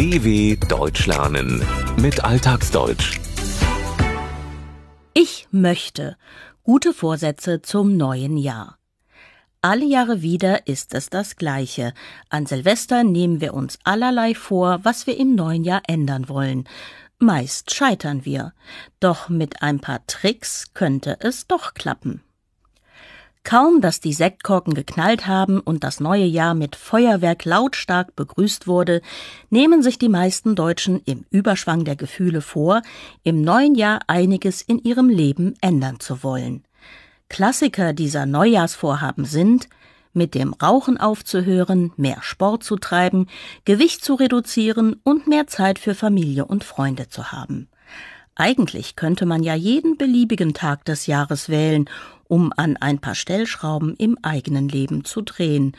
DW 0.00 0.56
Deutsch 0.56 1.04
lernen 1.04 1.62
mit 1.98 2.24
Alltagsdeutsch. 2.24 3.20
Ich 5.12 5.46
möchte 5.50 6.16
gute 6.62 6.94
Vorsätze 6.94 7.60
zum 7.60 7.98
neuen 7.98 8.38
Jahr. 8.38 8.78
Alle 9.60 9.84
Jahre 9.84 10.22
wieder 10.22 10.66
ist 10.66 10.94
es 10.94 11.10
das 11.10 11.36
Gleiche. 11.36 11.92
An 12.30 12.46
Silvester 12.46 13.04
nehmen 13.04 13.42
wir 13.42 13.52
uns 13.52 13.78
allerlei 13.84 14.34
vor, 14.34 14.80
was 14.84 15.06
wir 15.06 15.18
im 15.18 15.34
neuen 15.34 15.64
Jahr 15.64 15.82
ändern 15.86 16.30
wollen. 16.30 16.66
Meist 17.18 17.74
scheitern 17.74 18.24
wir. 18.24 18.54
Doch 19.00 19.28
mit 19.28 19.60
ein 19.60 19.80
paar 19.80 20.06
Tricks 20.06 20.72
könnte 20.72 21.18
es 21.20 21.46
doch 21.46 21.74
klappen. 21.74 22.22
Kaum, 23.42 23.80
dass 23.80 24.00
die 24.00 24.12
Sektkorken 24.12 24.74
geknallt 24.74 25.26
haben 25.26 25.60
und 25.60 25.82
das 25.82 25.98
neue 25.98 26.24
Jahr 26.24 26.54
mit 26.54 26.76
Feuerwerk 26.76 27.46
lautstark 27.46 28.14
begrüßt 28.14 28.66
wurde, 28.66 29.00
nehmen 29.48 29.82
sich 29.82 29.98
die 29.98 30.10
meisten 30.10 30.54
Deutschen 30.54 31.00
im 31.06 31.24
Überschwang 31.30 31.84
der 31.84 31.96
Gefühle 31.96 32.42
vor, 32.42 32.82
im 33.22 33.40
neuen 33.40 33.74
Jahr 33.74 34.00
einiges 34.08 34.60
in 34.60 34.78
ihrem 34.78 35.08
Leben 35.08 35.54
ändern 35.62 36.00
zu 36.00 36.22
wollen. 36.22 36.64
Klassiker 37.30 37.94
dieser 37.94 38.26
Neujahrsvorhaben 38.26 39.24
sind 39.24 39.68
mit 40.12 40.34
dem 40.34 40.52
Rauchen 40.52 40.98
aufzuhören, 40.98 41.92
mehr 41.96 42.18
Sport 42.20 42.64
zu 42.64 42.76
treiben, 42.76 43.26
Gewicht 43.64 44.04
zu 44.04 44.14
reduzieren 44.14 45.00
und 45.04 45.28
mehr 45.28 45.46
Zeit 45.46 45.78
für 45.78 45.94
Familie 45.94 46.44
und 46.44 46.64
Freunde 46.64 47.08
zu 47.08 47.32
haben. 47.32 47.68
Eigentlich 48.34 48.96
könnte 48.96 49.26
man 49.26 49.42
ja 49.42 49.54
jeden 49.54 49.96
beliebigen 49.96 50.54
Tag 50.54 50.84
des 50.84 51.06
Jahres 51.06 51.48
wählen, 51.48 51.88
um 52.28 52.52
an 52.56 52.76
ein 52.76 52.98
paar 52.98 53.14
Stellschrauben 53.14 53.96
im 53.96 54.16
eigenen 54.22 54.68
Leben 54.68 55.04
zu 55.04 55.20
drehen. 55.20 55.76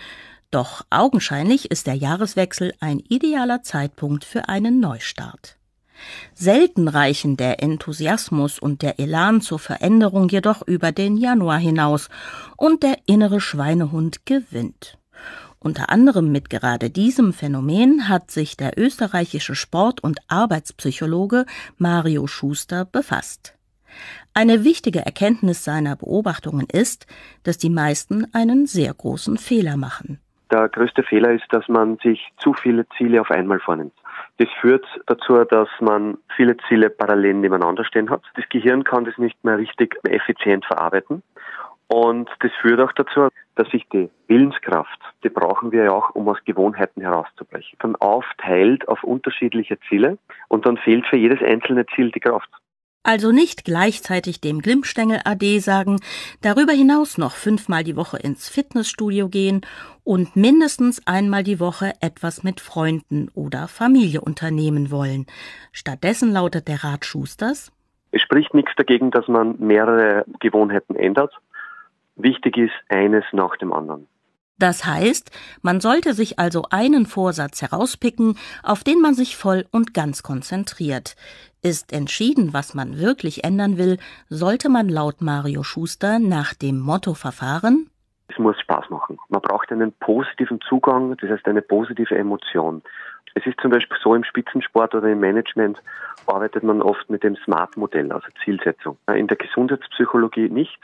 Doch 0.52 0.86
augenscheinlich 0.90 1.72
ist 1.72 1.88
der 1.88 1.96
Jahreswechsel 1.96 2.74
ein 2.80 3.00
idealer 3.00 3.64
Zeitpunkt 3.64 4.26
für 4.26 4.50
einen 4.50 4.80
Neustart. 4.80 5.58
Selten 6.34 6.88
reichen 6.88 7.38
der 7.38 7.62
Enthusiasmus 7.62 8.60
und 8.60 8.82
der 8.82 9.00
Elan 9.00 9.42
zur 9.42 9.60
Veränderung 9.60 10.30
jedoch 10.30 10.62
über 10.68 10.92
den 10.92 11.18
Januar 11.18 11.60
hinaus, 11.60 12.10
und 12.58 12.84
der 12.84 12.98
innere 13.06 13.40
Schweinehund 13.40 14.26
gewinnt. 14.26 14.98
Unter 15.60 15.90
anderem 15.92 16.32
mit 16.32 16.50
gerade 16.50 16.90
diesem 16.90 17.34
Phänomen 17.34 18.10
hat 18.10 18.32
sich 18.32 18.58
der 18.58 18.78
österreichische 18.78 19.56
Sport- 19.56 20.04
und 20.04 20.20
Arbeitspsychologe 20.28 21.46
Mario 21.78 22.26
Schuster 22.26 22.86
befasst. 22.86 23.56
Eine 24.34 24.64
wichtige 24.64 25.06
Erkenntnis 25.06 25.64
seiner 25.64 25.96
Beobachtungen 25.96 26.66
ist, 26.72 27.06
dass 27.44 27.58
die 27.58 27.70
meisten 27.70 28.26
einen 28.34 28.66
sehr 28.66 28.94
großen 28.94 29.38
Fehler 29.38 29.78
machen. 29.78 30.20
Der 30.52 30.68
größte 30.68 31.04
Fehler 31.04 31.32
ist, 31.32 31.46
dass 31.52 31.68
man 31.68 31.98
sich 31.98 32.32
zu 32.38 32.54
viele 32.54 32.86
Ziele 32.98 33.22
auf 33.22 33.32
einmal 33.32 33.60
vornimmt. 33.60 33.94
Das 34.38 34.50
führt 34.60 34.86
dazu, 35.06 35.44
dass 35.46 35.70
man 35.80 36.18
viele 36.36 36.58
Ziele 36.68 36.90
parallel 36.90 37.36
nebeneinander 37.36 37.86
stehen 37.86 38.10
hat. 38.10 38.24
Das 38.36 38.48
Gehirn 38.50 38.84
kann 38.84 39.06
das 39.06 39.18
nicht 39.18 39.44
mehr 39.44 39.58
richtig 39.58 39.98
effizient 40.04 40.66
verarbeiten. 40.66 41.22
Und 41.88 42.30
das 42.40 42.52
führt 42.62 42.80
auch 42.80 42.94
dazu, 42.94 43.28
dass 43.56 43.70
sich 43.70 43.88
die 43.90 44.10
Willenskraft, 44.28 45.00
die 45.24 45.30
brauchen 45.30 45.72
wir 45.72 45.86
ja 45.86 45.92
auch, 45.92 46.12
um 46.16 46.28
aus 46.30 46.38
Gewohnheiten 46.46 47.02
herauszubrechen, 47.02 47.78
dann 47.80 47.96
aufteilt 47.96 48.88
auf 48.88 49.04
unterschiedliche 49.04 49.80
Ziele 49.90 50.18
und 50.48 50.66
dann 50.66 50.78
fehlt 50.78 51.06
für 51.08 51.18
jedes 51.18 51.42
einzelne 51.42 51.86
Ziel 51.88 52.12
die 52.12 52.20
Kraft. 52.20 52.50
Also 53.04 53.32
nicht 53.32 53.66
gleichzeitig 53.66 54.42
dem 54.42 54.60
Glimmstängel 54.60 55.22
Ade 55.26 55.60
sagen, 55.60 55.98
darüber 56.44 56.72
hinaus 56.72 57.18
noch 57.18 57.32
fünfmal 57.32 57.84
die 57.84 57.96
Woche 57.96 58.18
ins 58.18 58.48
Fitnessstudio 58.48 59.28
gehen 59.28 59.62
und 60.04 60.36
mindestens 60.36 61.02
einmal 61.08 61.42
die 61.44 61.60
Woche 61.60 61.94
etwas 62.00 62.44
mit 62.44 62.60
Freunden 62.60 63.30
oder 63.34 63.68
Familie 63.68 64.22
unternehmen 64.22 64.92
wollen. 64.92 65.26
Stattdessen 65.72 66.32
lautet 66.32 66.68
der 66.68 66.84
Rat 66.84 67.04
Schusters. 67.04 67.72
Es 68.12 68.22
spricht 68.22 68.54
nichts 68.54 68.74
dagegen, 68.76 69.10
dass 69.10 69.28
man 69.28 69.56
mehrere 69.58 70.24
Gewohnheiten 70.40 70.96
ändert. 70.96 71.34
Wichtig 72.24 72.58
ist 72.58 72.74
eines 72.90 73.24
nach 73.32 73.58
dem 73.58 73.74
anderen. 73.74 74.08
Das 74.60 74.86
heißt, 74.86 75.32
man 75.64 75.82
sollte 75.82 76.14
sich 76.14 76.38
also 76.38 76.66
einen 76.70 77.08
Vorsatz 77.08 77.64
herauspicken, 77.64 78.38
auf 78.62 78.84
den 78.84 79.02
man 79.02 79.16
sich 79.16 79.36
voll 79.36 79.66
und 79.72 79.96
ganz 79.96 80.22
konzentriert. 80.22 81.16
Ist 81.64 81.92
entschieden, 81.92 82.54
was 82.54 82.76
man 82.76 83.00
wirklich 83.00 83.44
ändern 83.44 83.80
will, 83.80 83.98
sollte 84.30 84.70
man 84.70 84.88
laut 84.88 85.22
Mario 85.22 85.64
Schuster 85.64 86.20
nach 86.20 86.54
dem 86.54 86.80
Motto 86.80 87.16
verfahren? 87.16 87.90
Es 88.32 88.40
muss 88.40 88.60
Spaß 88.62 88.90
machen. 88.90 89.20
Man 89.30 89.42
braucht 89.42 89.72
einen 89.72 89.92
positiven 89.94 90.62
Zugang, 90.62 91.18
das 91.18 91.30
heißt 91.30 91.48
eine 91.48 91.62
positive 91.62 92.16
Emotion. 92.16 92.82
Es 93.34 93.46
ist 93.46 93.60
zum 93.62 93.72
Beispiel 93.72 93.98
so 94.02 94.16
im 94.16 94.24
Spitzensport 94.24 94.96
oder 94.96 95.08
im 95.10 95.20
Management 95.20 95.82
arbeitet 96.28 96.64
man 96.64 96.82
oft 96.82 97.10
mit 97.10 97.24
dem 97.24 97.36
SMART-Modell, 97.38 98.12
also 98.12 98.28
Zielsetzung. 98.44 98.98
In 99.14 99.28
der 99.28 99.38
Gesundheitspsychologie 99.38 100.50
nicht 100.50 100.80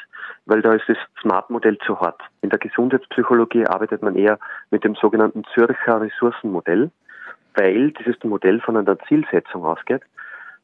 weil 0.47 0.62
da 0.62 0.74
ist 0.74 0.88
das 0.88 0.97
Smart-Modell 1.22 1.78
zu 1.86 2.00
hart. 2.00 2.22
In 2.41 2.50
der 2.50 2.59
Gesundheitspsychologie 2.59 3.68
arbeitet 3.68 4.02
man 4.02 4.16
eher 4.16 4.40
mit 4.72 4.84
dem 4.84 4.96
sogenannten 4.96 5.44
Zürcher 5.53 6.02
Ressourcenmodell, 6.02 6.90
weil 7.56 7.91
dieses 7.91 8.24
Modell 8.24 8.62
von 8.62 8.78
einer 8.78 8.97
Zielsetzung 9.07 9.66
ausgeht, 9.66 10.02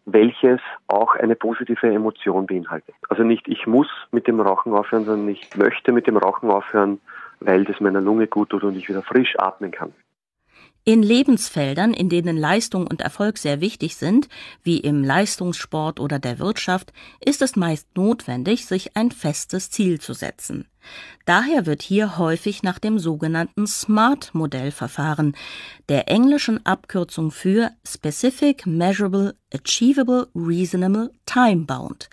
welches 0.06 0.60
auch 0.88 1.16
eine 1.16 1.36
positive 1.36 1.88
Emotion 1.88 2.46
beinhaltet. 2.46 2.96
Also 3.10 3.24
nicht 3.24 3.48
ich 3.48 3.68
muss 3.68 3.88
mit 4.12 4.28
dem 4.28 4.40
Rauchen 4.40 4.74
aufhören, 4.74 5.06
sondern 5.06 5.30
ich 5.30 5.56
möchte 5.56 5.92
mit 5.92 6.08
dem 6.08 6.18
Rauchen 6.18 6.50
aufhören, 6.50 7.00
weil 7.40 7.64
das 7.64 7.80
meiner 7.80 8.02
Lunge 8.02 8.28
gut 8.28 8.50
tut 8.50 8.64
und 8.64 8.76
ich 8.76 8.90
wieder 8.90 9.02
frisch 9.02 9.38
atmen 9.40 9.72
kann. 9.72 9.94
In 10.86 11.02
Lebensfeldern, 11.02 11.94
in 11.94 12.10
denen 12.10 12.36
Leistung 12.36 12.86
und 12.88 13.00
Erfolg 13.00 13.38
sehr 13.38 13.62
wichtig 13.62 13.96
sind, 13.96 14.28
wie 14.64 14.80
im 14.80 15.02
Leistungssport 15.02 16.02
oder 16.02 16.20
der 16.20 16.40
Wirtschaft, 16.40 16.92
ist 17.24 17.42
es 17.42 17.56
meist 17.56 17.88
notwendig, 17.96 18.66
sich 18.66 18.98
ein 18.98 19.12
festes 19.12 19.70
Ziel 19.70 20.02
zu 20.02 20.14
setzen. 20.14 20.68
Daher 21.26 21.66
wird 21.66 21.82
hier 21.84 22.18
häufig 22.18 22.64
nach 22.64 22.80
dem 22.80 23.00
sogenannten 23.00 23.66
SMART-Modell 23.66 24.72
verfahren, 24.72 25.38
der 25.88 26.10
englischen 26.10 26.66
Abkürzung 26.66 27.32
für 27.32 27.72
Specific, 27.88 28.66
Measurable, 28.66 29.36
Achievable, 29.54 30.28
Reasonable, 30.36 31.12
Time-Bound. 31.26 32.10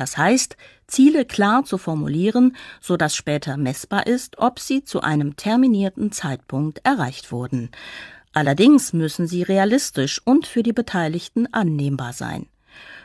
Das 0.00 0.16
heißt, 0.16 0.56
Ziele 0.86 1.26
klar 1.26 1.66
zu 1.66 1.76
formulieren, 1.76 2.56
so 2.80 2.96
dass 2.96 3.14
später 3.14 3.58
messbar 3.58 4.06
ist, 4.06 4.38
ob 4.38 4.58
sie 4.58 4.82
zu 4.82 5.02
einem 5.02 5.36
terminierten 5.36 6.10
Zeitpunkt 6.10 6.80
erreicht 6.84 7.32
wurden. 7.32 7.68
Allerdings 8.32 8.94
müssen 8.94 9.26
sie 9.26 9.42
realistisch 9.42 10.22
und 10.24 10.46
für 10.46 10.62
die 10.62 10.72
Beteiligten 10.72 11.52
annehmbar 11.52 12.14
sein. 12.14 12.46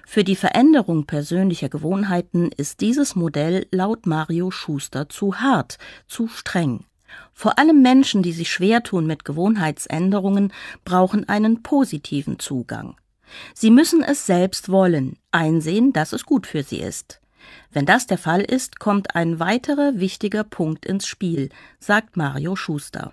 Für 0.08 0.24
die 0.24 0.38
Veränderung 0.38 1.06
persönlicher 1.06 1.68
Gewohnheiten 1.68 2.50
ist 2.56 2.80
dieses 2.80 3.14
Modell 3.14 3.68
laut 3.72 4.06
Mario 4.06 4.50
Schuster 4.50 5.10
zu 5.10 5.42
hart, 5.42 5.78
zu 6.08 6.30
streng. 6.30 6.86
Vor 7.34 7.60
allem 7.60 7.82
Menschen, 7.82 8.24
die 8.24 8.32
sich 8.32 8.50
schwer 8.50 8.84
tun 8.84 9.06
mit 9.06 9.26
Gewohnheitsänderungen, 9.26 10.54
brauchen 10.86 11.28
einen 11.28 11.62
positiven 11.62 12.40
Zugang. 12.40 12.96
Sie 13.54 13.72
müssen 13.72 14.04
es 14.04 14.26
selbst 14.26 14.72
wollen, 14.72 15.18
einsehen, 15.32 15.94
dass 15.94 16.14
es 16.14 16.26
gut 16.26 16.48
für 16.48 16.64
sie 16.64 16.82
ist. 16.82 17.22
Wenn 17.72 17.86
das 17.86 18.08
der 18.08 18.18
Fall 18.18 18.42
ist, 18.42 18.80
kommt 18.80 19.16
ein 19.16 19.40
weiterer 19.40 19.94
wichtiger 19.96 20.44
Punkt 20.44 20.86
ins 20.86 21.08
Spiel, 21.08 21.50
sagt 21.80 22.18
Mario 22.18 22.56
Schuster. 22.56 23.12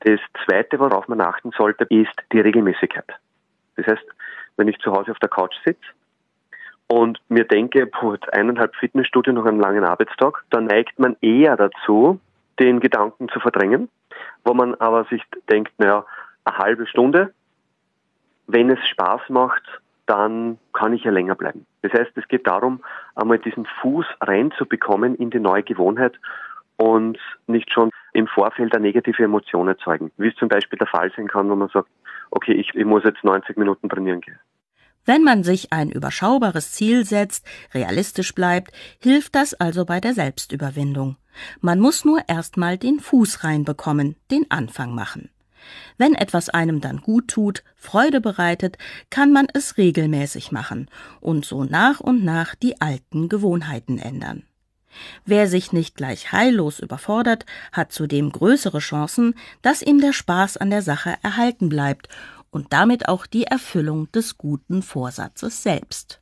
Das 0.00 0.20
Zweite, 0.44 0.78
worauf 0.78 1.08
man 1.08 1.20
achten 1.20 1.50
sollte, 1.56 1.84
ist 1.84 2.14
die 2.32 2.40
Regelmäßigkeit. 2.40 3.06
Das 3.76 3.86
heißt, 3.86 4.04
wenn 4.56 4.68
ich 4.68 4.78
zu 4.78 4.92
Hause 4.92 5.12
auf 5.12 5.18
der 5.18 5.28
Couch 5.28 5.54
sitze 5.64 5.80
und 6.88 7.20
mir 7.28 7.44
denke, 7.44 7.86
puh, 7.86 8.16
eineinhalb 8.32 8.74
Fitnessstudio 8.76 9.32
nach 9.32 9.46
einem 9.46 9.60
langen 9.60 9.84
Arbeitstag, 9.84 10.44
dann 10.50 10.66
neigt 10.66 10.98
man 10.98 11.16
eher 11.20 11.56
dazu, 11.56 12.20
den 12.58 12.80
Gedanken 12.80 13.28
zu 13.30 13.40
verdrängen, 13.40 13.88
wo 14.44 14.54
man 14.54 14.74
aber 14.74 15.04
sich 15.04 15.22
denkt, 15.50 15.72
naja, 15.78 16.04
eine 16.44 16.58
halbe 16.58 16.86
Stunde, 16.86 17.32
wenn 18.52 18.70
es 18.70 18.78
Spaß 18.88 19.22
macht, 19.28 19.62
dann 20.06 20.58
kann 20.72 20.92
ich 20.92 21.04
ja 21.04 21.10
länger 21.10 21.34
bleiben. 21.34 21.66
Das 21.82 21.92
heißt, 21.92 22.10
es 22.16 22.28
geht 22.28 22.46
darum, 22.46 22.82
einmal 23.14 23.38
diesen 23.38 23.66
Fuß 23.80 24.06
reinzubekommen 24.20 25.14
in 25.14 25.30
die 25.30 25.40
neue 25.40 25.62
Gewohnheit 25.62 26.18
und 26.76 27.18
nicht 27.46 27.72
schon 27.72 27.90
im 28.12 28.26
Vorfeld 28.26 28.74
eine 28.74 28.86
negative 28.86 29.22
Emotion 29.22 29.68
erzeugen. 29.68 30.10
Wie 30.16 30.28
es 30.28 30.34
zum 30.36 30.48
Beispiel 30.48 30.78
der 30.78 30.86
Fall 30.86 31.10
sein 31.16 31.28
kann, 31.28 31.50
wenn 31.50 31.58
man 31.58 31.68
sagt, 31.68 31.88
okay, 32.30 32.52
ich, 32.52 32.74
ich 32.74 32.84
muss 32.84 33.04
jetzt 33.04 33.24
90 33.24 33.56
Minuten 33.56 33.88
trainieren 33.88 34.20
gehen. 34.20 34.38
Wenn 35.04 35.24
man 35.24 35.42
sich 35.42 35.72
ein 35.72 35.90
überschaubares 35.90 36.72
Ziel 36.72 37.04
setzt, 37.04 37.46
realistisch 37.74 38.34
bleibt, 38.34 38.72
hilft 39.00 39.34
das 39.34 39.54
also 39.54 39.84
bei 39.84 40.00
der 40.00 40.12
Selbstüberwindung. 40.12 41.16
Man 41.60 41.80
muss 41.80 42.04
nur 42.04 42.20
erstmal 42.28 42.78
den 42.78 43.00
Fuß 43.00 43.42
reinbekommen, 43.42 44.16
den 44.30 44.46
Anfang 44.50 44.94
machen. 44.94 45.30
Wenn 45.98 46.14
etwas 46.14 46.48
einem 46.48 46.80
dann 46.80 46.98
gut 46.98 47.28
tut, 47.28 47.62
Freude 47.76 48.20
bereitet, 48.20 48.78
kann 49.10 49.32
man 49.32 49.46
es 49.52 49.76
regelmäßig 49.76 50.52
machen 50.52 50.88
und 51.20 51.44
so 51.44 51.64
nach 51.64 52.00
und 52.00 52.24
nach 52.24 52.54
die 52.54 52.80
alten 52.80 53.28
Gewohnheiten 53.28 53.98
ändern. 53.98 54.44
Wer 55.24 55.48
sich 55.48 55.72
nicht 55.72 55.96
gleich 55.96 56.32
heillos 56.32 56.78
überfordert, 56.78 57.46
hat 57.72 57.92
zudem 57.92 58.30
größere 58.30 58.78
Chancen, 58.78 59.34
dass 59.62 59.82
ihm 59.82 60.00
der 60.00 60.12
Spaß 60.12 60.58
an 60.58 60.70
der 60.70 60.82
Sache 60.82 61.16
erhalten 61.22 61.68
bleibt 61.68 62.08
und 62.50 62.72
damit 62.72 63.08
auch 63.08 63.26
die 63.26 63.44
Erfüllung 63.44 64.10
des 64.12 64.36
guten 64.36 64.82
Vorsatzes 64.82 65.62
selbst. 65.62 66.20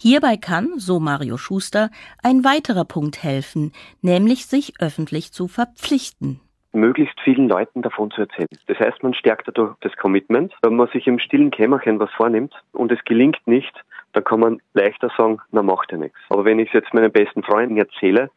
Hierbei 0.00 0.36
kann, 0.36 0.78
so 0.78 1.00
Mario 1.00 1.36
Schuster, 1.36 1.90
ein 2.22 2.44
weiterer 2.44 2.84
Punkt 2.84 3.22
helfen, 3.22 3.72
nämlich 4.00 4.46
sich 4.46 4.80
öffentlich 4.80 5.32
zu 5.32 5.48
verpflichten 5.48 6.40
möglichst 6.74 7.18
vielen 7.20 7.48
Leuten 7.48 7.82
davon 7.82 8.10
zu 8.10 8.22
erzählen. 8.22 8.48
Das 8.66 8.78
heißt, 8.78 9.02
man 9.02 9.14
stärkt 9.14 9.48
dadurch 9.48 9.74
das 9.80 9.96
Commitment. 9.96 10.54
Wenn 10.62 10.76
man 10.76 10.88
sich 10.88 11.06
im 11.06 11.18
stillen 11.18 11.50
Kämmerchen 11.50 11.98
was 11.98 12.10
vornimmt 12.12 12.54
und 12.72 12.92
es 12.92 13.04
gelingt 13.04 13.46
nicht, 13.46 13.72
dann 14.12 14.24
kann 14.24 14.40
man 14.40 14.60
leichter 14.74 15.10
sagen, 15.16 15.38
na 15.50 15.62
macht 15.62 15.92
ja 15.92 15.98
nichts. 15.98 16.18
Aber 16.28 16.44
wenn 16.44 16.58
ich 16.58 16.68
es 16.68 16.74
jetzt 16.74 16.94
meinen 16.94 17.12
besten 17.12 17.42
Freunden 17.42 17.76
erzähle, 17.76 18.30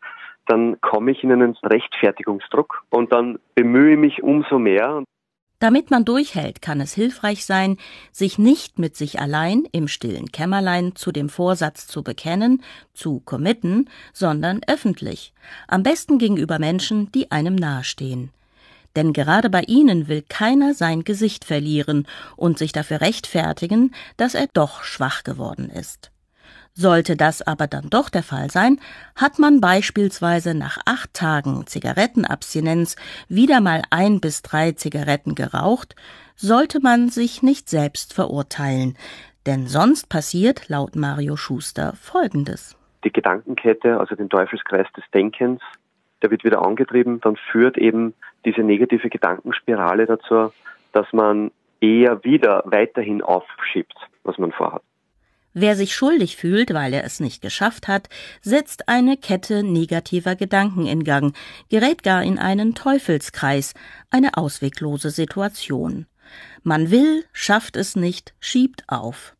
dann 0.47 0.79
komme 0.81 1.11
ich 1.11 1.23
in 1.23 1.31
einen 1.31 1.57
Rechtfertigungsdruck 1.63 2.83
und 2.89 3.11
dann 3.11 3.37
bemühe 3.55 3.93
ich 3.93 3.99
mich 3.99 4.23
umso 4.23 4.59
mehr. 4.59 5.03
Damit 5.59 5.89
man 5.89 6.05
durchhält, 6.05 6.61
kann 6.61 6.79
es 6.81 6.93
hilfreich 6.93 7.43
sein, 7.43 7.77
sich 8.11 8.37
nicht 8.37 8.77
mit 8.77 8.95
sich 8.95 9.19
allein 9.19 9.63
im 9.71 9.87
stillen 9.87 10.31
Kämmerlein 10.31 10.95
zu 10.95 11.11
dem 11.11 11.29
Vorsatz 11.29 11.87
zu 11.87 12.03
bekennen, 12.03 12.63
zu 12.93 13.21
committen, 13.21 13.89
sondern 14.13 14.61
öffentlich, 14.67 15.33
am 15.67 15.81
besten 15.81 16.19
gegenüber 16.19 16.59
Menschen, 16.59 17.11
die 17.11 17.31
einem 17.31 17.55
nahestehen. 17.55 18.29
Denn 18.95 19.13
gerade 19.13 19.49
bei 19.49 19.61
ihnen 19.61 20.07
will 20.07 20.23
keiner 20.27 20.75
sein 20.75 21.03
Gesicht 21.03 21.43
verlieren 21.43 22.07
und 22.35 22.59
sich 22.59 22.71
dafür 22.71 23.01
rechtfertigen, 23.01 23.95
dass 24.15 24.35
er 24.35 24.47
doch 24.53 24.83
schwach 24.83 25.23
geworden 25.23 25.69
ist. 25.69 26.11
Sollte 26.79 27.15
das 27.15 27.41
aber 27.41 27.65
dann 27.65 27.89
doch 27.89 28.07
der 28.07 28.21
Fall 28.21 28.51
sein, 28.51 28.79
hat 29.15 29.39
man 29.39 29.61
beispielsweise 29.61 30.53
nach 30.53 30.77
acht 30.85 31.11
Tagen 31.15 31.65
Zigarettenabstinenz 31.65 32.97
wieder 33.27 33.61
mal 33.61 33.81
ein 33.89 34.21
bis 34.21 34.43
drei 34.43 34.73
Zigaretten 34.73 35.33
geraucht, 35.33 35.95
sollte 36.35 36.79
man 36.79 37.09
sich 37.09 37.41
nicht 37.41 37.67
selbst 37.67 38.13
verurteilen, 38.13 38.95
denn 39.47 39.65
sonst 39.65 40.07
passiert 40.07 40.69
laut 40.69 40.95
Mario 40.95 41.35
Schuster 41.35 41.93
Folgendes. 41.99 42.77
Die 43.03 43.11
Gedankenkette, 43.11 43.99
also 43.99 44.13
den 44.13 44.29
Teufelskreis 44.29 44.85
des 44.95 45.03
Denkens, 45.11 45.61
der 46.21 46.29
wird 46.29 46.43
wieder 46.43 46.61
angetrieben, 46.61 47.19
dann 47.21 47.37
führt 47.51 47.79
eben 47.79 48.13
diese 48.45 48.61
negative 48.61 49.09
Gedankenspirale 49.09 50.05
dazu, 50.05 50.53
dass 50.93 51.11
man 51.11 51.49
eher 51.81 52.23
wieder 52.23 52.61
weiterhin 52.67 53.23
aufschiebt, 53.23 53.97
was 54.21 54.37
man 54.37 54.51
vorhat. 54.51 54.83
Wer 55.59 55.75
sich 55.75 55.95
schuldig 55.95 56.37
fühlt, 56.37 56.71
weil 56.71 56.93
er 56.93 57.03
es 57.03 57.19
nicht 57.19 57.41
geschafft 57.41 57.87
hat, 57.87 58.09
setzt 58.43 58.87
eine 58.89 59.17
Kette 59.17 59.63
negativer 59.63 60.35
Gedanken 60.35 60.85
in 60.85 61.03
Gang, 61.03 61.35
gerät 61.67 62.03
gar 62.03 62.21
in 62.21 62.37
einen 62.37 62.75
Teufelskreis, 62.75 63.73
eine 64.11 64.37
ausweglose 64.37 65.09
Situation. 65.09 66.05
Man 66.61 66.91
will, 66.91 67.25
schafft 67.33 67.75
es 67.75 67.95
nicht, 67.95 68.35
schiebt 68.39 68.83
auf. 68.85 69.35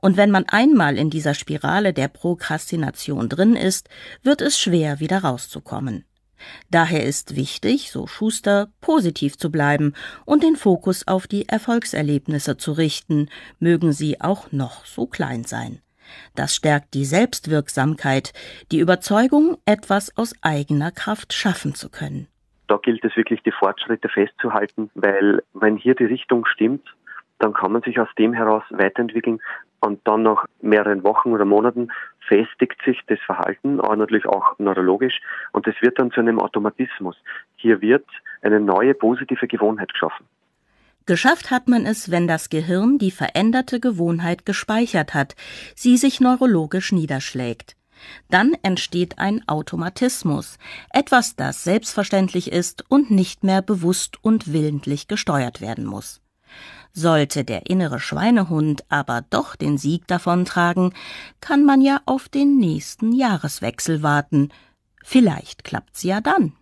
Und 0.00 0.16
wenn 0.16 0.30
man 0.30 0.44
einmal 0.46 0.96
in 0.96 1.10
dieser 1.10 1.34
Spirale 1.34 1.92
der 1.92 2.06
Prokrastination 2.06 3.28
drin 3.28 3.56
ist, 3.56 3.88
wird 4.22 4.42
es 4.42 4.60
schwer, 4.60 5.00
wieder 5.00 5.24
rauszukommen. 5.24 6.04
Daher 6.70 7.04
ist 7.04 7.36
wichtig, 7.36 7.90
so 7.90 8.06
Schuster, 8.06 8.68
positiv 8.80 9.36
zu 9.36 9.50
bleiben 9.50 9.94
und 10.24 10.42
den 10.42 10.56
Fokus 10.56 11.06
auf 11.06 11.26
die 11.26 11.48
Erfolgserlebnisse 11.48 12.56
zu 12.56 12.72
richten, 12.72 13.28
mögen 13.58 13.92
sie 13.92 14.20
auch 14.20 14.52
noch 14.52 14.84
so 14.84 15.06
klein 15.06 15.44
sein. 15.44 15.80
Das 16.34 16.54
stärkt 16.54 16.94
die 16.94 17.04
Selbstwirksamkeit, 17.04 18.32
die 18.72 18.78
Überzeugung, 18.78 19.58
etwas 19.66 20.16
aus 20.16 20.34
eigener 20.42 20.90
Kraft 20.90 21.32
schaffen 21.32 21.74
zu 21.74 21.90
können. 21.90 22.28
Da 22.66 22.76
gilt 22.76 23.02
es 23.04 23.16
wirklich, 23.16 23.42
die 23.42 23.52
Fortschritte 23.52 24.08
festzuhalten, 24.08 24.90
weil 24.94 25.42
wenn 25.54 25.76
hier 25.76 25.94
die 25.94 26.04
Richtung 26.04 26.44
stimmt, 26.44 26.86
dann 27.38 27.52
kann 27.52 27.72
man 27.72 27.82
sich 27.82 27.98
aus 28.00 28.08
dem 28.18 28.32
heraus 28.32 28.64
weiterentwickeln 28.70 29.40
und 29.80 30.06
dann 30.06 30.22
nach 30.22 30.44
mehreren 30.60 31.04
Wochen 31.04 31.32
oder 31.32 31.44
Monaten 31.44 31.90
festigt 32.26 32.80
sich 32.84 33.00
das 33.06 33.18
Verhalten, 33.24 33.80
aber 33.80 33.96
natürlich 33.96 34.26
auch 34.26 34.58
neurologisch 34.58 35.20
und 35.52 35.66
es 35.66 35.74
wird 35.80 35.98
dann 35.98 36.10
zu 36.10 36.20
einem 36.20 36.40
Automatismus. 36.40 37.16
Hier 37.56 37.80
wird 37.80 38.04
eine 38.42 38.60
neue 38.60 38.94
positive 38.94 39.46
Gewohnheit 39.46 39.92
geschaffen. 39.92 40.26
Geschafft 41.06 41.50
hat 41.50 41.68
man 41.68 41.86
es, 41.86 42.10
wenn 42.10 42.28
das 42.28 42.50
Gehirn 42.50 42.98
die 42.98 43.10
veränderte 43.10 43.80
Gewohnheit 43.80 44.44
gespeichert 44.44 45.14
hat, 45.14 45.36
sie 45.74 45.96
sich 45.96 46.20
neurologisch 46.20 46.92
niederschlägt. 46.92 47.76
Dann 48.28 48.54
entsteht 48.62 49.18
ein 49.18 49.42
Automatismus, 49.48 50.58
etwas, 50.92 51.34
das 51.34 51.64
selbstverständlich 51.64 52.52
ist 52.52 52.84
und 52.90 53.10
nicht 53.10 53.42
mehr 53.42 53.62
bewusst 53.62 54.22
und 54.22 54.52
willentlich 54.52 55.08
gesteuert 55.08 55.60
werden 55.60 55.86
muss. 55.86 56.20
Sollte 56.98 57.44
der 57.44 57.70
innere 57.70 58.00
Schweinehund 58.00 58.82
aber 58.88 59.22
doch 59.30 59.54
den 59.54 59.78
Sieg 59.78 60.08
davontragen, 60.08 60.92
kann 61.40 61.64
man 61.64 61.80
ja 61.80 62.00
auf 62.06 62.28
den 62.28 62.58
nächsten 62.58 63.12
Jahreswechsel 63.12 64.02
warten. 64.02 64.48
Vielleicht 65.04 65.62
klappt's 65.62 66.02
ja 66.02 66.20
dann. 66.20 66.54